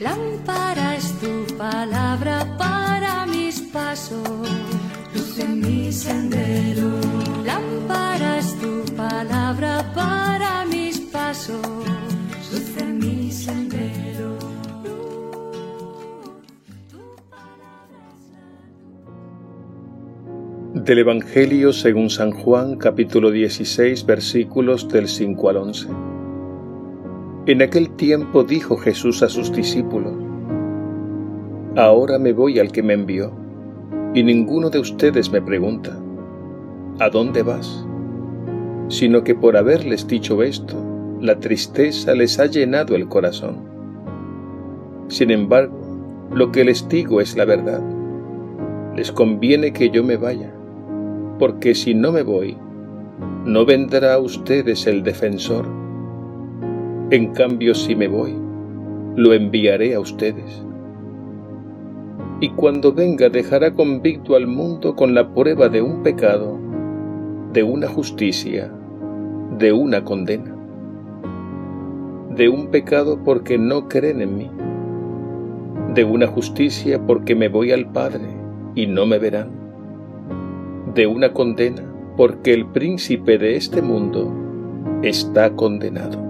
Lámpara 0.00 0.96
es 0.96 1.12
tu 1.20 1.56
palabra 1.58 2.56
para 2.56 3.26
mis 3.26 3.60
pasos, 3.60 4.48
luz 5.14 5.38
en 5.38 5.60
mi 5.60 5.92
sendero. 5.92 6.88
Lámpara 7.44 8.38
es 8.38 8.58
tu 8.58 8.82
palabra 8.96 9.92
para 9.94 10.64
mis 10.64 11.00
pasos, 11.00 11.60
luz 12.50 12.76
en 12.78 12.98
mi 12.98 13.30
sendero. 13.30 14.38
Del 20.72 20.98
Evangelio 21.00 21.74
según 21.74 22.08
San 22.08 22.30
Juan 22.30 22.76
capítulo 22.76 23.30
16 23.30 24.06
versículos 24.06 24.88
del 24.88 25.08
5 25.08 25.50
al 25.50 25.56
11. 25.58 26.09
En 27.50 27.62
aquel 27.62 27.90
tiempo 27.90 28.44
dijo 28.44 28.76
Jesús 28.76 29.24
a 29.24 29.28
sus 29.28 29.52
discípulos, 29.52 30.12
Ahora 31.74 32.16
me 32.16 32.32
voy 32.32 32.60
al 32.60 32.70
que 32.70 32.80
me 32.80 32.92
envió, 32.92 33.32
y 34.14 34.22
ninguno 34.22 34.70
de 34.70 34.78
ustedes 34.78 35.32
me 35.32 35.42
pregunta, 35.42 35.98
¿a 37.00 37.10
dónde 37.10 37.42
vas? 37.42 37.84
Sino 38.86 39.24
que 39.24 39.34
por 39.34 39.56
haberles 39.56 40.06
dicho 40.06 40.44
esto, 40.44 40.76
la 41.20 41.40
tristeza 41.40 42.14
les 42.14 42.38
ha 42.38 42.46
llenado 42.46 42.94
el 42.94 43.08
corazón. 43.08 43.64
Sin 45.08 45.32
embargo, 45.32 46.28
lo 46.32 46.52
que 46.52 46.64
les 46.64 46.88
digo 46.88 47.20
es 47.20 47.36
la 47.36 47.46
verdad. 47.46 47.82
Les 48.94 49.10
conviene 49.10 49.72
que 49.72 49.90
yo 49.90 50.04
me 50.04 50.16
vaya, 50.16 50.54
porque 51.40 51.74
si 51.74 51.94
no 51.94 52.12
me 52.12 52.22
voy, 52.22 52.56
no 53.44 53.64
vendrá 53.64 54.14
a 54.14 54.18
ustedes 54.20 54.86
el 54.86 55.02
defensor. 55.02 55.79
En 57.12 57.32
cambio, 57.32 57.74
si 57.74 57.96
me 57.96 58.06
voy, 58.06 58.36
lo 59.16 59.34
enviaré 59.34 59.96
a 59.96 60.00
ustedes. 60.00 60.64
Y 62.40 62.50
cuando 62.50 62.92
venga 62.92 63.28
dejará 63.28 63.74
convicto 63.74 64.36
al 64.36 64.46
mundo 64.46 64.94
con 64.94 65.12
la 65.12 65.34
prueba 65.34 65.68
de 65.68 65.82
un 65.82 66.04
pecado, 66.04 66.56
de 67.52 67.64
una 67.64 67.88
justicia, 67.88 68.72
de 69.58 69.72
una 69.72 70.04
condena. 70.04 70.54
De 72.36 72.48
un 72.48 72.68
pecado 72.68 73.18
porque 73.24 73.58
no 73.58 73.88
creen 73.88 74.20
en 74.20 74.36
mí, 74.36 74.50
de 75.92 76.04
una 76.04 76.28
justicia 76.28 77.04
porque 77.04 77.34
me 77.34 77.48
voy 77.48 77.72
al 77.72 77.90
Padre 77.90 78.28
y 78.76 78.86
no 78.86 79.04
me 79.04 79.18
verán, 79.18 79.50
de 80.94 81.08
una 81.08 81.32
condena 81.32 81.82
porque 82.16 82.54
el 82.54 82.66
príncipe 82.66 83.36
de 83.36 83.56
este 83.56 83.82
mundo 83.82 84.32
está 85.02 85.50
condenado. 85.56 86.29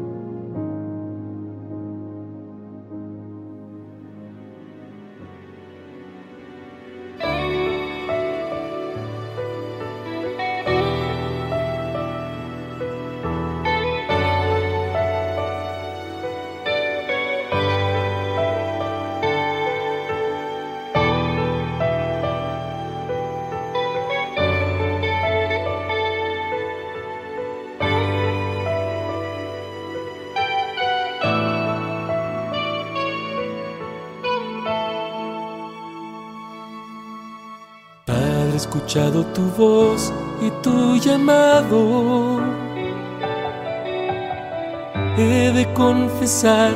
He 38.51 38.55
escuchado 38.57 39.25
tu 39.27 39.43
voz 39.57 40.11
y 40.41 40.49
tu 40.61 40.97
llamado. 40.97 42.41
He 45.17 45.53
de 45.53 45.71
confesar 45.73 46.73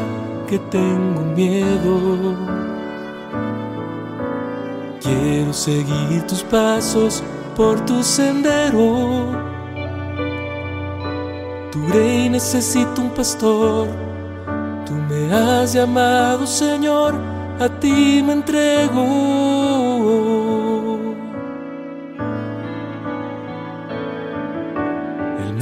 que 0.48 0.58
tengo 0.58 1.22
miedo. 1.36 2.34
Quiero 5.02 5.52
seguir 5.52 6.26
tus 6.28 6.44
pasos 6.44 7.22
por 7.58 7.84
tu 7.86 8.02
sendero. 8.04 9.34
Tu 11.74 11.86
rey 11.90 12.30
necesita 12.30 13.02
un 13.02 13.10
pastor. 13.10 13.90
Tú 14.86 14.94
me 14.94 15.34
has 15.34 15.74
llamado, 15.74 16.48
Señor, 16.48 17.16
a 17.60 17.68
ti 17.68 18.24
me 18.26 18.32
entrego. 18.32 19.04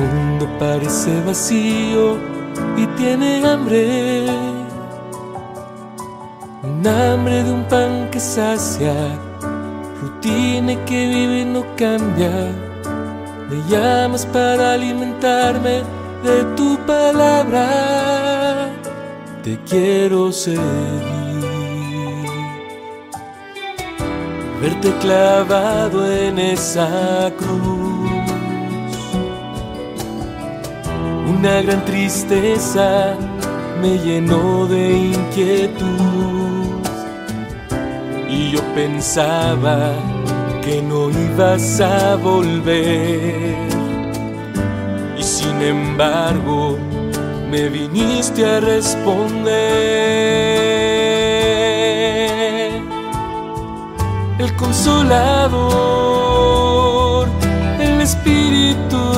El 0.03 0.09
mundo 0.11 0.49
parece 0.59 1.21
vacío 1.21 2.17
y 2.75 2.85
tiene 2.97 3.45
hambre. 3.47 4.25
Un 6.61 6.85
hambre 6.85 7.43
de 7.43 7.51
un 7.51 7.63
pan 7.69 8.09
que 8.11 8.19
sacia, 8.19 8.93
rutina 10.01 10.75
que 10.85 11.07
vive 11.07 11.41
y 11.41 11.45
no 11.45 11.63
cambia. 11.77 12.51
Me 13.49 13.57
llamas 13.69 14.25
para 14.25 14.73
alimentarme 14.73 15.83
de 16.23 16.43
tu 16.57 16.77
palabra. 16.85 18.69
Te 19.41 19.57
quiero 19.69 20.33
seguir. 20.33 20.61
Verte 24.61 24.93
clavado 24.99 26.11
en 26.11 26.39
esa 26.39 27.31
cruz. 27.37 27.82
Una 31.27 31.61
gran 31.61 31.85
tristeza 31.85 33.15
me 33.81 33.97
llenó 33.97 34.65
de 34.67 34.91
inquietud. 34.91 36.81
Y 38.29 38.51
yo 38.51 38.61
pensaba 38.75 39.93
que 40.61 40.81
no 40.81 41.09
ibas 41.09 41.79
a 41.81 42.15
volver. 42.15 43.55
Y 45.17 45.23
sin 45.23 45.61
embargo, 45.61 46.77
me 47.49 47.69
viniste 47.69 48.45
a 48.45 48.59
responder. 48.59 49.53
El 54.39 54.55
consolador, 54.55 55.69
el 57.79 58.01
espíritu 58.01 59.12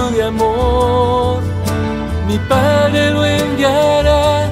Padre 2.48 3.12
lo 3.12 3.26
enviará 3.26 4.50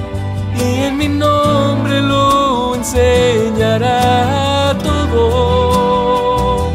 y 0.56 0.86
en 0.86 0.96
mi 0.96 1.08
nombre 1.08 2.00
lo 2.00 2.74
enseñará 2.74 4.74
todo. 4.82 6.70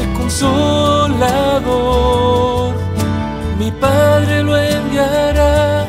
El 0.00 0.12
consolador, 0.14 1.54
mi 3.58 3.72
Padre 3.72 4.42
lo 4.42 4.56
enviará 4.56 5.86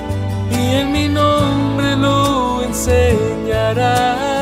y 0.51 0.75
en 0.75 0.91
mi 0.91 1.07
nombre 1.07 1.95
lo 1.95 2.63
enseñará. 2.63 4.36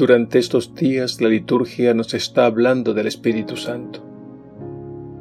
Durante 0.00 0.38
estos 0.38 0.74
días 0.74 1.20
la 1.20 1.28
liturgia 1.28 1.92
nos 1.92 2.14
está 2.14 2.46
hablando 2.46 2.94
del 2.94 3.06
Espíritu 3.06 3.58
Santo. 3.58 4.00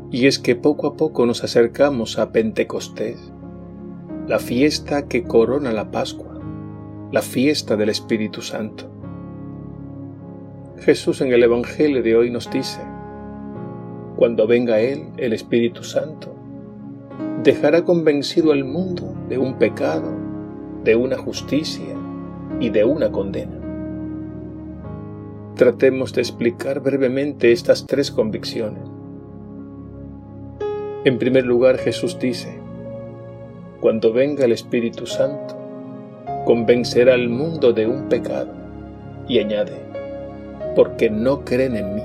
Y 0.09 0.25
es 0.25 0.39
que 0.39 0.55
poco 0.55 0.87
a 0.87 0.95
poco 0.95 1.25
nos 1.25 1.43
acercamos 1.43 2.17
a 2.17 2.31
Pentecostés, 2.31 3.19
la 4.25 4.39
fiesta 4.39 5.09
que 5.09 5.23
corona 5.23 5.73
la 5.73 5.91
Pascua, 5.91 6.39
la 7.11 7.21
fiesta 7.21 7.75
del 7.75 7.89
Espíritu 7.89 8.41
Santo. 8.41 8.89
Jesús 10.77 11.19
en 11.19 11.33
el 11.33 11.43
Evangelio 11.43 12.01
de 12.01 12.15
hoy 12.15 12.29
nos 12.29 12.49
dice, 12.49 12.79
cuando 14.15 14.47
venga 14.47 14.79
Él, 14.79 15.09
el 15.17 15.33
Espíritu 15.33 15.83
Santo, 15.83 16.33
dejará 17.43 17.83
convencido 17.83 18.53
al 18.53 18.63
mundo 18.63 19.13
de 19.27 19.39
un 19.39 19.55
pecado, 19.55 20.09
de 20.85 20.95
una 20.95 21.17
justicia 21.17 21.97
y 22.61 22.69
de 22.69 22.85
una 22.85 23.11
condena. 23.11 23.58
Tratemos 25.55 26.13
de 26.13 26.21
explicar 26.21 26.79
brevemente 26.79 27.51
estas 27.51 27.85
tres 27.85 28.11
convicciones. 28.11 28.83
En 31.05 31.17
primer 31.17 31.45
lugar, 31.45 31.77
Jesús 31.77 32.17
dice, 32.19 32.59
cuando 33.81 34.11
venga 34.11 34.45
el 34.45 34.51
Espíritu 34.51 35.05
Santo, 35.05 35.55
convencerá 36.45 37.13
al 37.13 37.29
mundo 37.29 37.73
de 37.73 37.87
un 37.87 38.09
pecado 38.09 38.51
y 39.27 39.39
añade, 39.39 39.77
porque 40.75 41.09
no 41.09 41.45
creen 41.45 41.75
en 41.77 41.95
mí. 41.95 42.03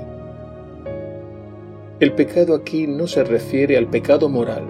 El 1.99 2.13
pecado 2.13 2.55
aquí 2.55 2.87
no 2.87 3.07
se 3.07 3.23
refiere 3.23 3.77
al 3.77 3.87
pecado 3.87 4.29
moral 4.29 4.63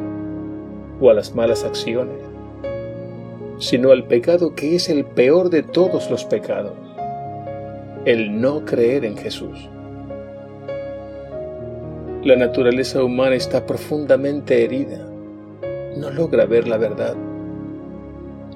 o 1.02 1.10
a 1.10 1.14
las 1.14 1.36
malas 1.36 1.64
acciones, 1.64 2.18
sino 3.60 3.92
al 3.92 4.06
pecado 4.06 4.56
que 4.56 4.76
es 4.76 4.90
el 4.90 5.06
peor 5.06 5.50
de 5.50 5.64
todos 5.64 6.10
los 6.10 6.26
pecados, 6.26 6.74
el 8.06 8.40
no 8.40 8.66
creer 8.66 9.04
en 9.04 9.18
Jesús. 9.18 9.68
La 12.24 12.36
naturaleza 12.36 13.04
humana 13.04 13.34
está 13.34 13.66
profundamente 13.66 14.64
herida, 14.64 15.00
no 15.98 16.12
logra 16.12 16.46
ver 16.46 16.68
la 16.68 16.78
verdad. 16.78 17.16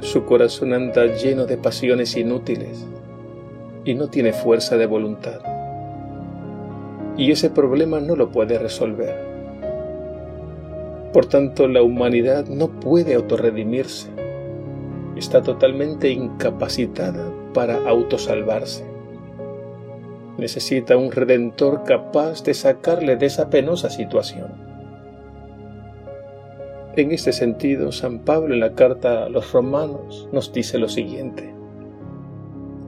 Su 0.02 0.26
corazón 0.26 0.74
anda 0.74 1.08
lleno 1.08 1.48
de 1.48 1.58
pasiones 1.58 2.16
inútiles 2.16 2.86
y 3.86 3.96
no 3.96 4.08
tiene 4.10 4.34
fuerza 4.34 4.78
de 4.78 4.86
voluntad. 4.86 5.42
Y 7.18 7.32
ese 7.32 7.50
problema 7.50 8.00
no 8.00 8.16
lo 8.16 8.30
puede 8.30 8.60
resolver. 8.60 9.16
Por 11.12 11.26
tanto, 11.26 11.68
la 11.68 11.82
humanidad 11.82 12.46
no 12.46 12.68
puede 12.68 13.16
autorredimirse. 13.16 14.10
Está 15.16 15.42
totalmente 15.42 16.12
incapacitada 16.12 17.26
para 17.52 17.90
autosalvarse 17.90 18.89
necesita 20.40 20.98
un 20.98 21.12
redentor 21.12 21.84
capaz 21.84 22.44
de 22.44 22.54
sacarle 22.54 23.16
de 23.16 23.26
esa 23.26 23.50
penosa 23.50 23.90
situación. 23.90 24.52
En 26.96 27.12
este 27.12 27.32
sentido, 27.32 27.92
San 27.92 28.20
Pablo 28.20 28.54
en 28.54 28.60
la 28.60 28.74
carta 28.74 29.26
a 29.26 29.30
los 29.30 29.52
romanos 29.52 30.28
nos 30.32 30.52
dice 30.52 30.78
lo 30.78 30.90
siguiente. 30.90 31.54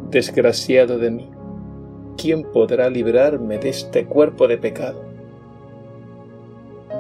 Desgraciado 0.09 0.98
de 0.98 1.12
mí, 1.12 1.30
¿quién 2.18 2.44
podrá 2.44 2.89
librarme 2.89 3.57
de 3.57 3.69
este 3.69 4.06
cuerpo 4.06 4.48
de 4.48 4.57
pecado? 4.57 5.03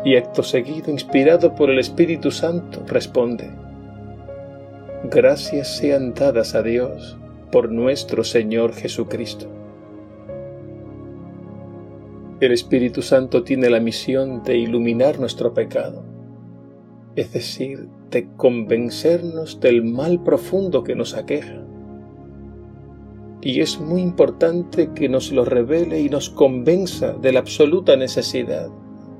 Y 0.05 0.15
acto 0.15 0.43
seguido, 0.43 0.89
inspirado 0.91 1.53
por 1.55 1.69
el 1.69 1.79
Espíritu 1.79 2.31
Santo, 2.31 2.83
responde, 2.87 3.49
Gracias 5.03 5.77
sean 5.77 6.13
dadas 6.13 6.55
a 6.55 6.61
Dios 6.61 7.17
por 7.51 7.71
nuestro 7.71 8.23
Señor 8.23 8.73
Jesucristo 8.73 9.60
el 12.41 12.51
Espíritu 12.51 13.03
Santo 13.03 13.43
tiene 13.43 13.69
la 13.69 13.79
misión 13.79 14.41
de 14.41 14.57
iluminar 14.57 15.19
nuestro 15.19 15.53
pecado, 15.53 16.03
es 17.15 17.31
decir, 17.31 17.87
de 18.09 18.29
convencernos 18.35 19.59
del 19.59 19.83
mal 19.83 20.23
profundo 20.23 20.83
que 20.83 20.95
nos 20.95 21.13
aqueja. 21.13 21.63
Y 23.43 23.61
es 23.61 23.79
muy 23.79 24.01
importante 24.01 24.89
que 24.95 25.07
nos 25.07 25.31
lo 25.31 25.45
revele 25.45 26.01
y 26.01 26.09
nos 26.09 26.31
convenza 26.31 27.13
de 27.13 27.31
la 27.31 27.41
absoluta 27.41 27.95
necesidad 27.95 28.71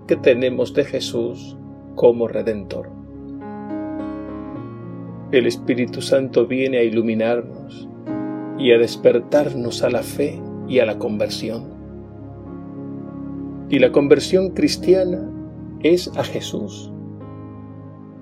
que 0.08 0.16
tenemos 0.16 0.74
de 0.74 0.84
Jesús 0.84 1.56
como 1.94 2.28
Redentor. 2.28 2.90
El 5.32 5.46
Espíritu 5.46 6.02
Santo 6.02 6.48
viene 6.48 6.80
a 6.80 6.84
iluminarnos 6.84 7.88
y 8.58 8.72
a 8.72 8.80
despertarnos 8.80 9.84
a 9.84 9.92
la 9.92 10.02
fe 10.02 10.42
y 10.68 10.80
a 10.80 10.86
la 10.88 10.98
conversión. 10.98 11.81
Y 13.72 13.80
la 13.80 13.94
conversión 13.94 14.50
cristiana 14.50 15.32
es 15.82 16.12
a 16.18 16.26
Jesús, 16.26 16.92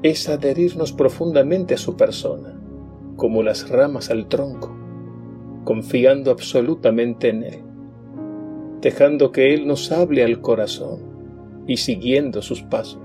es 0.04 0.30
adherirnos 0.30 0.94
profundamente 0.94 1.74
a 1.74 1.78
su 1.78 1.98
persona, 1.98 2.62
como 3.16 3.42
las 3.42 3.68
ramas 3.68 4.12
al 4.12 4.28
tronco, 4.28 4.70
confiando 5.64 6.30
absolutamente 6.30 7.30
en 7.30 7.44
Él, 7.44 7.64
dejando 8.80 9.32
que 9.32 9.56
Él 9.56 9.66
nos 9.66 9.92
hable 9.92 10.24
al 10.24 10.40
corazón 10.40 11.00
y 11.66 11.78
siguiendo 11.78 12.44
sus 12.44 12.62
pasos. 12.62 13.02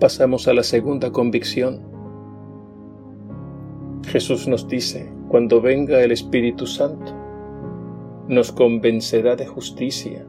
Pasamos 0.00 0.48
a 0.48 0.54
la 0.54 0.62
segunda 0.62 1.12
convicción. 1.12 1.82
Jesús 4.06 4.48
nos 4.48 4.66
dice, 4.66 5.12
cuando 5.28 5.60
venga 5.60 6.02
el 6.02 6.10
Espíritu 6.10 6.66
Santo, 6.66 7.21
nos 8.28 8.52
convencerá 8.52 9.36
de 9.36 9.46
justicia. 9.46 10.24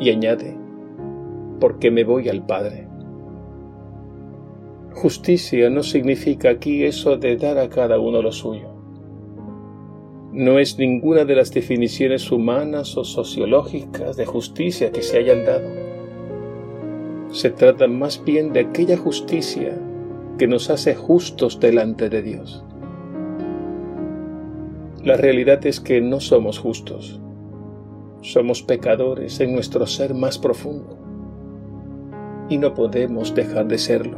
Y 0.00 0.10
añade, 0.10 0.56
porque 1.60 1.90
me 1.90 2.04
voy 2.04 2.28
al 2.28 2.44
Padre. 2.44 2.88
Justicia 4.92 5.70
no 5.70 5.82
significa 5.82 6.50
aquí 6.50 6.84
eso 6.84 7.16
de 7.16 7.36
dar 7.36 7.58
a 7.58 7.68
cada 7.68 7.98
uno 7.98 8.22
lo 8.22 8.32
suyo. 8.32 8.74
No 10.32 10.58
es 10.58 10.78
ninguna 10.78 11.24
de 11.24 11.36
las 11.36 11.52
definiciones 11.52 12.32
humanas 12.32 12.96
o 12.96 13.04
sociológicas 13.04 14.16
de 14.16 14.26
justicia 14.26 14.90
que 14.90 15.02
se 15.02 15.18
hayan 15.18 15.44
dado. 15.44 15.68
Se 17.30 17.50
trata 17.50 17.86
más 17.86 18.24
bien 18.24 18.52
de 18.52 18.60
aquella 18.60 18.96
justicia 18.96 19.78
que 20.38 20.48
nos 20.48 20.70
hace 20.70 20.94
justos 20.94 21.60
delante 21.60 22.08
de 22.08 22.22
Dios. 22.22 22.64
La 25.04 25.18
realidad 25.18 25.66
es 25.66 25.80
que 25.80 26.00
no 26.00 26.18
somos 26.18 26.58
justos. 26.58 27.20
Somos 28.22 28.62
pecadores 28.62 29.38
en 29.40 29.52
nuestro 29.52 29.86
ser 29.86 30.14
más 30.14 30.38
profundo. 30.38 30.96
Y 32.48 32.56
no 32.56 32.72
podemos 32.72 33.34
dejar 33.34 33.68
de 33.68 33.76
serlo, 33.76 34.16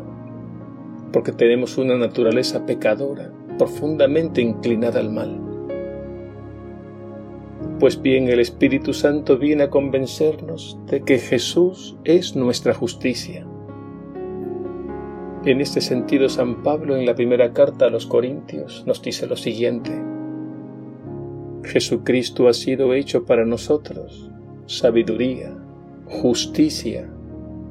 porque 1.13 1.33
tenemos 1.33 1.77
una 1.77 1.97
naturaleza 1.97 2.67
pecadora, 2.67 3.33
profundamente 3.59 4.41
inclinada 4.41 5.01
al 5.01 5.11
mal. 5.11 5.41
Pues 7.81 8.01
bien, 8.01 8.29
el 8.29 8.39
Espíritu 8.39 8.93
Santo 8.93 9.39
viene 9.39 9.65
a 9.65 9.71
convencernos 9.71 10.79
de 10.87 11.01
que 11.01 11.19
Jesús 11.19 11.97
es 12.05 12.37
nuestra 12.37 12.75
justicia. 12.75 13.45
En 15.45 15.61
este 15.61 15.81
sentido, 15.81 16.29
San 16.29 16.63
Pablo 16.63 16.97
en 16.97 17.07
la 17.07 17.17
primera 17.17 17.53
carta 17.53 17.87
a 17.87 17.91
los 17.91 18.07
Corintios 18.07 18.85
nos 18.87 19.03
dice 19.03 19.27
lo 19.27 19.35
siguiente. 19.35 20.16
Jesucristo 21.67 22.49
ha 22.49 22.53
sido 22.53 22.95
hecho 22.95 23.25
para 23.25 23.45
nosotros 23.45 24.31
sabiduría, 24.67 25.57
justicia, 26.07 27.09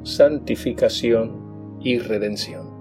santificación 0.04 1.78
y 1.82 2.00
redención. 2.00 2.74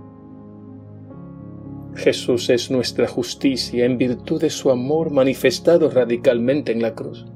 Jesús 1.95 2.51
es 2.51 2.71
nuestra 2.71 3.07
justicia 3.07 3.85
en 3.85 3.97
virtud 3.97 4.41
de 4.41 4.51
su 4.51 4.71
amor 4.71 5.11
manifestado 5.11 5.89
radicalmente 5.89 6.73
en 6.73 6.83
la 6.83 6.95
cruz. 6.95 7.27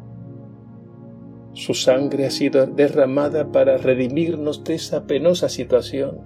Su 1.53 1.75
sangre 1.75 2.27
ha 2.27 2.31
sido 2.31 2.67
derramada 2.67 3.53
para 3.53 3.79
redimirnos 3.79 4.65
de 4.65 4.75
esa 4.75 5.07
penosa 5.07 5.49
situación 5.49 6.19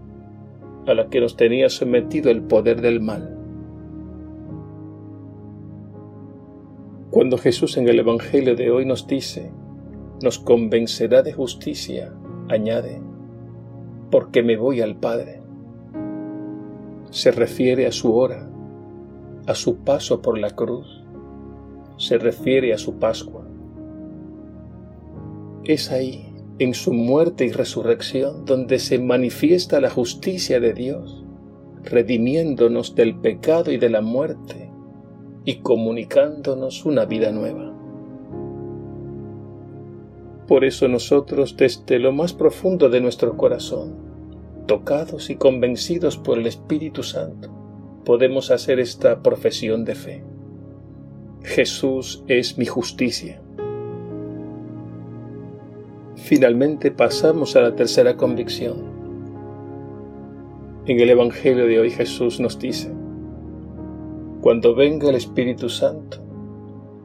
a 0.86 0.94
la 0.94 1.08
que 1.08 1.20
nos 1.20 1.36
tenía 1.36 1.68
sometido 1.68 2.30
el 2.30 2.42
poder 2.42 2.80
del 2.80 3.00
mal. 3.00 3.41
Cuando 7.12 7.36
Jesús 7.36 7.76
en 7.76 7.86
el 7.88 7.98
Evangelio 7.98 8.56
de 8.56 8.70
hoy 8.70 8.86
nos 8.86 9.06
dice, 9.06 9.52
nos 10.22 10.38
convencerá 10.38 11.22
de 11.22 11.34
justicia, 11.34 12.10
añade, 12.48 13.02
porque 14.10 14.42
me 14.42 14.56
voy 14.56 14.80
al 14.80 14.96
Padre. 14.96 15.42
Se 17.10 17.30
refiere 17.30 17.86
a 17.86 17.92
su 17.92 18.14
hora, 18.14 18.48
a 19.46 19.54
su 19.54 19.80
paso 19.80 20.22
por 20.22 20.38
la 20.38 20.52
cruz, 20.52 21.04
se 21.98 22.16
refiere 22.16 22.72
a 22.72 22.78
su 22.78 22.98
Pascua. 22.98 23.46
Es 25.64 25.92
ahí, 25.92 26.32
en 26.58 26.72
su 26.72 26.94
muerte 26.94 27.44
y 27.44 27.52
resurrección, 27.52 28.46
donde 28.46 28.78
se 28.78 28.98
manifiesta 28.98 29.82
la 29.82 29.90
justicia 29.90 30.60
de 30.60 30.72
Dios, 30.72 31.26
redimiéndonos 31.84 32.94
del 32.94 33.16
pecado 33.16 33.70
y 33.70 33.76
de 33.76 33.90
la 33.90 34.00
muerte 34.00 34.61
y 35.44 35.56
comunicándonos 35.56 36.84
una 36.84 37.04
vida 37.04 37.32
nueva. 37.32 37.72
Por 40.46 40.64
eso 40.64 40.88
nosotros 40.88 41.56
desde 41.56 41.98
lo 41.98 42.12
más 42.12 42.32
profundo 42.32 42.88
de 42.88 43.00
nuestro 43.00 43.36
corazón, 43.36 43.94
tocados 44.66 45.30
y 45.30 45.36
convencidos 45.36 46.18
por 46.18 46.38
el 46.38 46.46
Espíritu 46.46 47.02
Santo, 47.02 47.50
podemos 48.04 48.50
hacer 48.50 48.80
esta 48.80 49.22
profesión 49.22 49.84
de 49.84 49.94
fe. 49.94 50.24
Jesús 51.42 52.22
es 52.28 52.58
mi 52.58 52.66
justicia. 52.66 53.40
Finalmente 56.16 56.90
pasamos 56.90 57.56
a 57.56 57.62
la 57.62 57.74
tercera 57.74 58.16
convicción. 58.16 58.92
En 60.86 61.00
el 61.00 61.10
Evangelio 61.10 61.66
de 61.66 61.80
hoy 61.80 61.90
Jesús 61.90 62.40
nos 62.40 62.58
dice, 62.58 62.92
cuando 64.42 64.74
venga 64.74 65.08
el 65.08 65.14
Espíritu 65.14 65.68
Santo, 65.68 66.18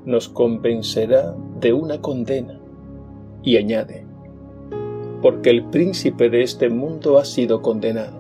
nos 0.06 0.28
convencerá 0.28 1.36
de 1.60 1.72
una 1.72 2.02
condena 2.02 2.60
y 3.44 3.58
añade, 3.58 4.08
porque 5.22 5.52
el 5.52 5.66
príncipe 5.66 6.32
de 6.32 6.42
este 6.42 6.68
mundo 6.70 7.20
ha 7.20 7.26
sido 7.26 7.62
condenado. 7.62 8.18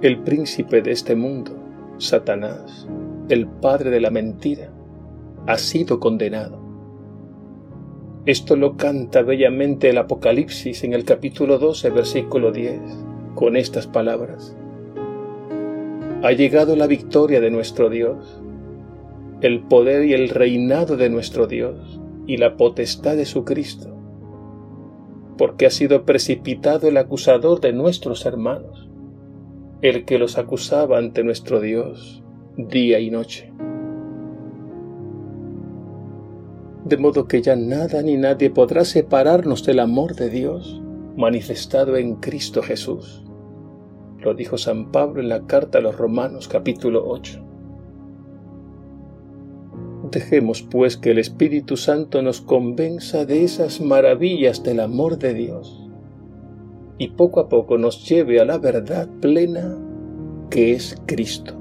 El 0.00 0.22
príncipe 0.22 0.80
de 0.80 0.92
este 0.92 1.16
mundo, 1.16 1.56
Satanás, 1.98 2.86
el 3.30 3.48
padre 3.48 3.90
de 3.90 4.00
la 4.00 4.10
mentira, 4.10 4.70
ha 5.48 5.58
sido 5.58 5.98
condenado. 5.98 6.56
Esto 8.26 8.54
lo 8.54 8.76
canta 8.76 9.22
bellamente 9.22 9.90
el 9.90 9.98
Apocalipsis 9.98 10.84
en 10.84 10.92
el 10.92 11.04
capítulo 11.04 11.58
12, 11.58 11.90
versículo 11.90 12.52
10, 12.52 12.80
con 13.34 13.56
estas 13.56 13.88
palabras. 13.88 14.56
Ha 16.22 16.32
llegado 16.32 16.76
la 16.76 16.86
victoria 16.86 17.40
de 17.40 17.50
nuestro 17.50 17.90
Dios, 17.90 18.40
el 19.42 19.60
poder 19.60 20.06
y 20.06 20.14
el 20.14 20.30
reinado 20.30 20.96
de 20.96 21.10
nuestro 21.10 21.46
Dios 21.46 22.00
y 22.26 22.38
la 22.38 22.56
potestad 22.56 23.16
de 23.16 23.26
su 23.26 23.44
Cristo, 23.44 23.94
porque 25.36 25.66
ha 25.66 25.70
sido 25.70 26.04
precipitado 26.06 26.88
el 26.88 26.96
acusador 26.96 27.60
de 27.60 27.74
nuestros 27.74 28.24
hermanos, 28.24 28.88
el 29.82 30.06
que 30.06 30.18
los 30.18 30.38
acusaba 30.38 30.96
ante 30.96 31.22
nuestro 31.22 31.60
Dios 31.60 32.22
día 32.56 32.98
y 32.98 33.10
noche. 33.10 33.52
De 36.86 36.96
modo 36.96 37.28
que 37.28 37.42
ya 37.42 37.56
nada 37.56 38.00
ni 38.00 38.16
nadie 38.16 38.48
podrá 38.48 38.86
separarnos 38.86 39.64
del 39.66 39.80
amor 39.80 40.14
de 40.14 40.30
Dios 40.30 40.80
manifestado 41.14 41.96
en 41.96 42.16
Cristo 42.16 42.62
Jesús. 42.62 43.25
Dijo 44.34 44.58
San 44.58 44.90
Pablo 44.92 45.20
en 45.20 45.28
la 45.28 45.46
carta 45.46 45.78
a 45.78 45.80
los 45.80 45.96
Romanos 45.96 46.48
capítulo 46.48 47.04
8. 47.06 47.42
Dejemos 50.10 50.62
pues 50.62 50.96
que 50.96 51.10
el 51.10 51.18
Espíritu 51.18 51.76
Santo 51.76 52.22
nos 52.22 52.40
convenza 52.40 53.24
de 53.24 53.44
esas 53.44 53.80
maravillas 53.80 54.62
del 54.62 54.80
amor 54.80 55.18
de 55.18 55.34
Dios 55.34 55.82
y 56.98 57.08
poco 57.08 57.40
a 57.40 57.48
poco 57.48 57.76
nos 57.78 58.08
lleve 58.08 58.40
a 58.40 58.44
la 58.44 58.58
verdad 58.58 59.08
plena 59.20 59.76
que 60.50 60.72
es 60.72 60.96
Cristo. 61.06 61.54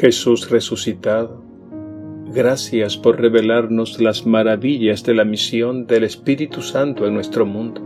Jesús 0.00 0.50
resucitado, 0.50 1.45
gracias 2.36 2.98
por 2.98 3.18
revelarnos 3.18 3.98
las 3.98 4.26
maravillas 4.26 5.02
de 5.04 5.14
la 5.14 5.24
misión 5.24 5.86
del 5.86 6.04
Espíritu 6.04 6.60
Santo 6.60 7.06
en 7.06 7.14
nuestro 7.14 7.46
mundo. 7.46 7.80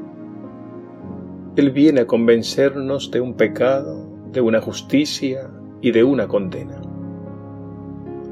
Él 1.54 1.70
viene 1.70 2.00
a 2.00 2.06
convencernos 2.08 3.12
de 3.12 3.20
un 3.20 3.34
pecado, 3.34 4.10
de 4.32 4.40
una 4.40 4.60
justicia 4.60 5.48
y 5.80 5.92
de 5.92 6.02
una 6.02 6.26
condena. 6.26 6.82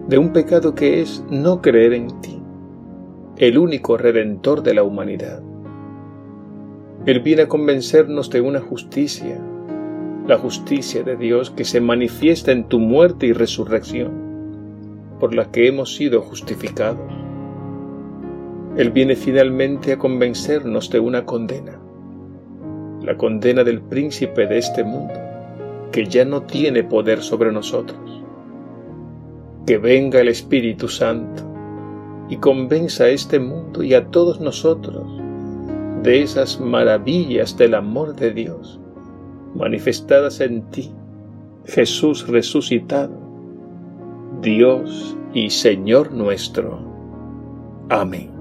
De 0.08 0.18
un 0.18 0.32
pecado 0.32 0.74
que 0.74 1.00
es 1.02 1.24
no 1.30 1.62
creer 1.62 1.92
en 1.92 2.20
ti, 2.20 2.42
el 3.36 3.56
único 3.56 3.96
redentor 3.96 4.64
de 4.64 4.74
la 4.74 4.82
humanidad. 4.82 5.40
Él 7.06 7.20
viene 7.20 7.42
a 7.42 7.48
convencernos 7.48 8.28
de 8.28 8.40
una 8.40 8.58
justicia, 8.58 9.40
la 10.26 10.36
justicia 10.36 11.04
de 11.04 11.14
Dios 11.14 11.52
que 11.52 11.64
se 11.64 11.80
manifiesta 11.80 12.50
en 12.50 12.64
tu 12.64 12.80
muerte 12.80 13.28
y 13.28 13.32
resurrección, 13.32 14.27
por 15.18 15.34
la 15.34 15.50
que 15.50 15.66
hemos 15.66 15.94
sido 15.94 16.22
justificados. 16.22 17.12
Él 18.76 18.90
viene 18.90 19.16
finalmente 19.16 19.92
a 19.92 19.98
convencernos 19.98 20.90
de 20.90 21.00
una 21.00 21.24
condena, 21.24 21.80
la 23.02 23.16
condena 23.16 23.64
del 23.64 23.80
príncipe 23.80 24.46
de 24.46 24.58
este 24.58 24.84
mundo, 24.84 25.14
que 25.90 26.06
ya 26.06 26.24
no 26.24 26.42
tiene 26.42 26.84
poder 26.84 27.22
sobre 27.22 27.50
nosotros. 27.52 27.98
Que 29.66 29.78
venga 29.78 30.20
el 30.20 30.28
Espíritu 30.28 30.88
Santo 30.88 31.42
y 32.28 32.36
convenza 32.36 33.04
a 33.04 33.08
este 33.08 33.38
mundo 33.40 33.82
y 33.82 33.94
a 33.94 34.06
todos 34.06 34.40
nosotros 34.40 35.04
de 36.02 36.22
esas 36.22 36.60
maravillas 36.60 37.56
del 37.56 37.74
amor 37.74 38.14
de 38.14 38.32
Dios 38.32 38.78
manifestadas 39.54 40.40
en 40.40 40.62
ti, 40.70 40.92
Jesús 41.64 42.28
resucitado, 42.28 43.27
Dios 44.40 45.16
y 45.34 45.50
Señor 45.50 46.12
nuestro. 46.12 46.78
Amén. 47.90 48.37